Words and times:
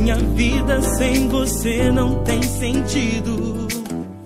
Minha 0.00 0.16
vida 0.16 0.80
sem 0.80 1.28
você 1.28 1.92
não 1.92 2.24
tem 2.24 2.42
sentido. 2.42 3.68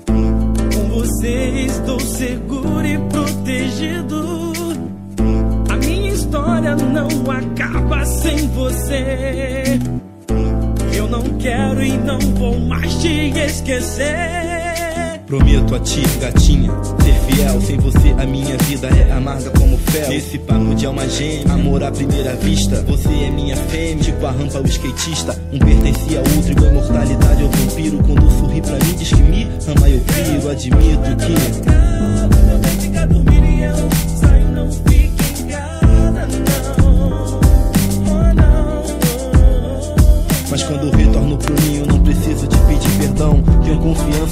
Com 0.06 0.88
você 0.90 1.66
estou 1.66 1.98
seguro 1.98 2.86
e 2.86 2.96
protegido. 3.08 4.52
A 5.68 5.76
minha 5.76 6.12
história 6.12 6.76
não 6.76 7.08
acaba 7.28 8.04
sem 8.04 8.46
você. 8.50 9.80
Eu 10.96 11.08
não 11.08 11.24
quero 11.38 11.82
e 11.82 11.98
não 11.98 12.20
vou 12.20 12.56
mais 12.60 12.94
te 13.02 13.30
esquecer. 13.30 14.53
Prometo 15.26 15.74
a 15.74 15.80
ti, 15.80 16.02
gatinha, 16.20 16.70
ser 17.02 17.14
fiel. 17.26 17.60
Sem 17.62 17.78
você 17.78 18.14
a 18.18 18.26
minha 18.26 18.56
vida 18.58 18.88
é 18.88 19.10
amarga 19.10 19.50
como 19.50 19.78
fel. 19.78 20.12
Esse 20.12 20.38
papo 20.38 20.74
de 20.74 20.84
alma 20.84 21.08
gêmea, 21.08 21.54
amor 21.54 21.82
à 21.82 21.90
primeira 21.90 22.34
vista. 22.36 22.84
Você 22.86 23.08
é 23.08 23.30
minha 23.30 23.56
fêmea, 23.56 24.04
tipo 24.04 24.26
a 24.26 24.30
rampa 24.30 24.60
o 24.60 24.66
skatista. 24.66 25.34
Um 25.50 25.58
pertencia 25.58 26.18
ao 26.18 26.36
outro, 26.36 26.52
igual 26.52 26.70
imortalidade 26.70 27.42
ao 27.42 27.48
vampiro. 27.48 27.98
Quando 28.04 28.38
sorri 28.38 28.60
pra 28.60 28.72
mim, 28.72 28.94
diz 28.98 29.08
que 29.08 29.22
me 29.22 29.48
ama, 29.66 29.88
eu 29.88 30.00
piro. 30.00 30.50
Admito 30.50 31.16
que. 31.16 31.74
Mas 40.50 40.62
quando 40.62 40.86
eu 40.86 40.92
retorno 40.92 41.36
pro 41.38 41.54
ninho, 41.62 41.86
não 41.86 41.98
preciso 42.00 42.46
te 42.46 42.58
pedir 42.58 42.98
perdão. 42.98 43.42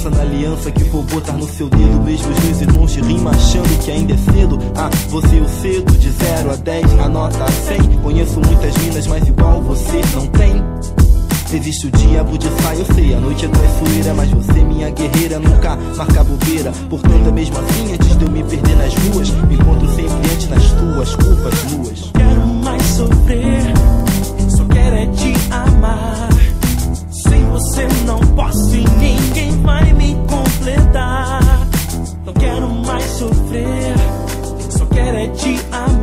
Confiança 0.03 0.09
na 0.09 0.21
aliança 0.21 0.71
que 0.71 0.83
vou 0.85 1.03
botar 1.03 1.33
no 1.33 1.47
seu 1.47 1.69
dedo. 1.69 2.03
Vejo 2.03 2.29
os 2.29 2.39
meus 2.43 2.61
irmãos 2.61 2.91
de 2.91 3.01
rima 3.01 3.31
achando 3.31 3.83
que 3.83 3.91
ainda 3.91 4.13
é 4.13 4.17
cedo. 4.17 4.59
Ah, 4.75 4.89
você 5.09 5.39
eu 5.39 5.47
cedo, 5.47 5.97
de 5.97 6.09
0 6.11 6.51
a 6.51 6.55
10, 6.55 6.99
a 6.99 7.09
nota 7.09 7.51
100. 7.51 7.99
Conheço 8.01 8.41
muitas 8.41 8.77
minas, 8.77 9.07
mas 9.07 9.27
igual 9.27 9.61
você 9.61 10.01
não 10.13 10.27
tem. 10.27 10.63
Existe 11.53 11.85
o 11.85 11.91
diabo 11.91 12.35
de 12.35 12.47
saia, 12.63 12.79
eu 12.79 12.95
sei, 12.95 13.13
a 13.13 13.19
noite 13.19 13.45
é 13.45 13.47
traiçoeira 13.47 14.13
Mas 14.15 14.31
você, 14.31 14.53
minha 14.63 14.89
guerreira, 14.89 15.37
nunca 15.37 15.75
marca 15.95 16.23
bobeira 16.23 16.71
Portanto, 16.89 17.31
mesmo 17.31 17.55
assim, 17.59 17.93
antes 17.93 18.17
de 18.17 18.25
eu 18.25 18.31
me 18.31 18.43
perder 18.43 18.75
nas 18.75 18.91
ruas 18.95 19.29
Me 19.29 19.53
encontro 19.53 19.87
sempre 19.89 20.31
antes 20.33 20.49
nas 20.49 20.71
tuas 20.71 21.15
curvas 21.15 21.53
luas 21.71 22.11
Quero 22.11 22.47
mais 22.47 22.81
sofrer, 22.81 23.71
só 24.49 24.65
quero 24.65 24.95
é 24.95 25.05
te 25.05 25.32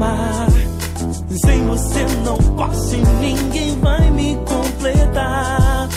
amar. 0.00 0.48
Sem 1.30 1.66
você 1.66 2.06
não 2.24 2.36
posso 2.36 2.94
e 2.94 3.02
ninguém 3.20 3.78
vai 3.80 4.10
me 4.10 4.36
completar. 4.46 5.88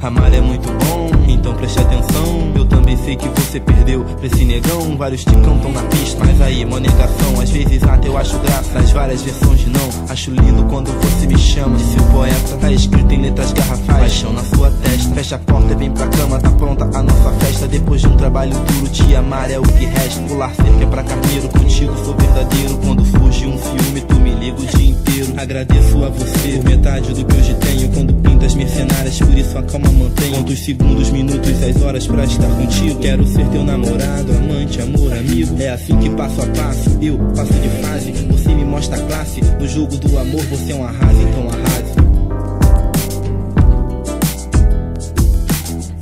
Amar 0.00 0.34
é 0.34 0.40
muito 0.40 0.68
bom, 0.84 1.10
então 1.28 1.54
preste 1.54 1.78
atenção. 1.78 2.52
Eu 2.56 2.64
também 2.66 2.96
sei 2.96 3.16
que 3.16 3.28
você 3.28 3.60
perdeu 3.60 4.04
pra 4.04 4.26
esse 4.26 4.44
negão. 4.44 4.96
Vários 4.96 5.24
te 5.24 5.30
cantam 5.30 5.72
na 5.72 5.82
pista, 5.82 6.24
mas 6.24 6.40
aí, 6.40 6.64
mó. 6.64 6.82
Às 7.42 7.50
vezes 7.50 7.82
até 7.82 8.08
eu 8.08 8.16
acho 8.16 8.38
graça 8.38 8.72
nas 8.72 8.90
várias 8.92 9.22
versões 9.22 9.60
de 9.60 9.70
não. 9.70 9.88
Acho 10.08 10.30
lindo 10.30 10.64
quando 10.70 10.92
você 11.00 11.26
me 11.26 11.36
chama. 11.36 11.76
Disse 11.76 11.98
o 11.98 12.04
poeta, 12.04 12.56
tá 12.60 12.70
escrito 12.70 13.12
em 13.12 13.22
letras 13.22 13.52
garrafais. 13.52 14.00
Paixão 14.00 14.32
na 14.32 14.44
sua 14.44 14.70
testa. 14.70 15.14
Fecha 15.14 15.36
a 15.36 15.38
porta 15.38 15.72
e 15.72 15.76
vem 15.76 15.90
pra 15.90 16.06
cama, 16.06 16.38
tá 16.38 16.50
pronta 16.50 16.84
a 16.84 17.02
nossa 17.02 17.32
festa. 17.40 17.66
Depois 17.66 18.00
de 18.00 18.06
um 18.06 18.16
trabalho 18.16 18.52
duro, 18.52 18.88
te 18.92 19.14
amar 19.14 19.50
é 19.50 19.58
o 19.58 19.62
que 19.62 19.86
resta. 19.86 20.22
Pular 20.22 20.54
cerca 20.54 20.84
é 20.84 20.86
pra 20.86 21.02
carneiro, 21.02 21.48
contigo 21.48 21.92
sou 22.04 22.14
Agradeço 25.42 26.04
a 26.04 26.08
você 26.08 26.62
metade 26.62 27.12
do 27.12 27.24
que 27.24 27.36
hoje 27.36 27.52
tenho. 27.54 27.88
Quando 27.88 28.14
pintas 28.14 28.54
mercenárias, 28.54 29.18
por 29.18 29.36
isso 29.36 29.58
a 29.58 29.62
calma 29.64 29.90
mantenho. 29.90 30.34
Quantos 30.34 30.60
segundos, 30.60 31.10
minutos, 31.10 31.62
as 31.64 31.82
horas 31.82 32.06
pra 32.06 32.24
estar 32.24 32.46
contigo. 32.46 33.00
Quero 33.00 33.26
ser 33.26 33.44
teu 33.48 33.64
namorado, 33.64 34.32
amante, 34.36 34.80
amor, 34.80 35.12
amigo. 35.12 35.60
É 35.60 35.70
assim 35.70 35.98
que 35.98 36.08
passo 36.10 36.42
a 36.42 36.46
passo, 36.46 36.96
eu 37.02 37.18
passo 37.34 37.54
de 37.54 37.68
fase. 37.82 38.12
Você 38.12 38.54
me 38.54 38.64
mostra 38.64 38.96
a 38.96 39.00
classe. 39.00 39.40
No 39.40 39.66
jogo 39.66 39.96
do 39.96 40.16
amor, 40.16 40.44
você 40.46 40.70
é 40.70 40.76
um 40.76 40.84
arraso, 40.84 41.20
então 41.22 41.48
arrase. 41.48 41.92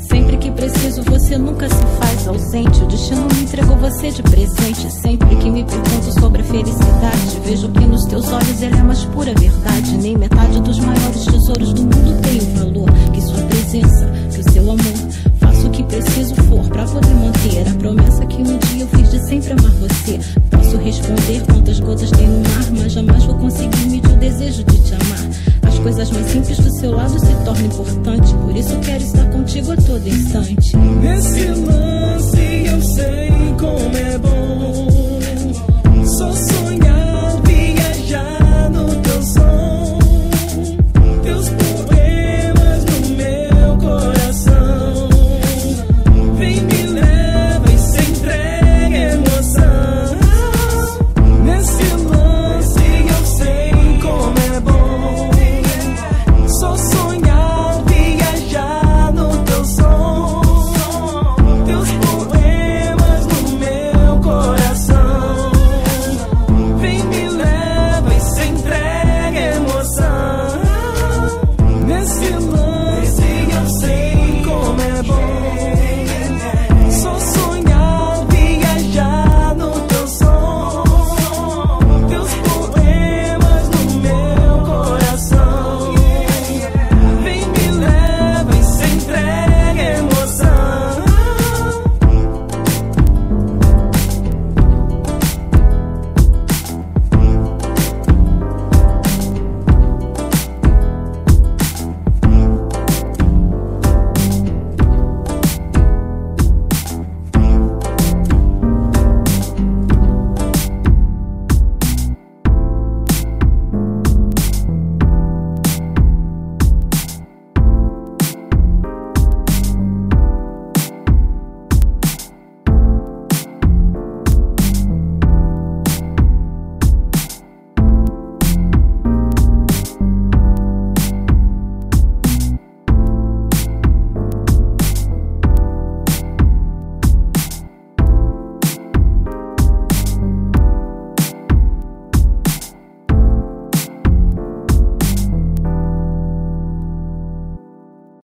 Sempre 0.07 0.37
que 0.37 0.51
preciso, 0.51 1.03
você 1.05 1.39
nunca 1.39 1.67
se 1.67 1.83
faz 1.99 2.10
ausente. 2.27 2.83
O 2.83 2.87
destino 2.87 3.27
me 3.35 3.43
entregou 3.43 3.77
você 3.77 4.11
de 4.11 4.23
presente. 4.23 4.91
Sempre 4.93 5.37
que 5.37 5.51
me 5.51 5.65
pergunto 5.65 6.21
sobre 6.21 6.43
a 6.43 6.45
felicidade, 6.45 7.41
vejo 7.45 7.69
que 7.71 7.87
nos 7.87 8.05
teus 8.05 8.29
olhos 8.29 8.63
ela 8.63 8.77
é 8.77 8.83
mais 8.83 9.05
pura 9.07 9.35
verdade. 9.35 9.97
Nem 9.99 10.17
metade 10.17 10.61
dos 10.61 10.79
maiores 10.81 11.25
tesouros 11.25 11.73
do 11.73 11.83
mundo 11.83 12.21
tem 12.23 12.39
o 12.39 12.59
valor 12.59 12.91
que 13.13 13.21
sua 13.21 13.43
presença, 13.45 14.07
que 14.33 14.41
o 14.41 14.53
seu 14.53 14.63
amor. 14.63 15.31
Faço 15.39 15.67
o 15.67 15.71
que 15.71 15.83
preciso 15.85 16.35
for 16.35 16.69
pra 16.69 16.85
poder 16.85 17.15
manter 17.15 17.69
a 17.69 17.75
promessa 17.75 18.27
que 18.27 18.43
um 18.43 18.59
dia 18.59 18.83
eu 18.83 18.89
fiz 18.89 19.11
de 19.11 19.27
sempre 19.27 19.53
amar 19.53 19.73
você. 19.73 20.21
Posso 20.51 20.77
responder 20.79 21.43
quantas 21.47 21.81
gotas 21.81 22.11
tem 22.11 22.27
no 22.27 22.41
mar, 22.41 22.71
mas 22.79 22.93
jamais 22.93 23.25
vou 23.25 23.37
conseguir 23.37 23.87
medir 23.87 24.11
o 24.11 24.17
desejo 24.17 24.65
de 24.65 24.81
te 24.81 24.95
amar. 24.95 25.50
As 25.81 25.85
coisas 25.85 26.11
mais 26.11 26.27
simples 26.27 26.59
do 26.59 26.71
seu 26.79 26.91
lado 26.91 27.19
se 27.19 27.35
tornam 27.43 27.65
importantes, 27.65 28.33
por 28.35 28.55
isso 28.55 28.79
quero 28.81 29.03
estar 29.03 29.31
contigo 29.31 29.73
a 29.73 29.77
todo 29.77 30.07
instante. 30.07 30.77
Nesse 30.77 31.47
lance 31.47 32.65
eu 32.67 32.83
sei 32.83 33.31
como 33.59 33.90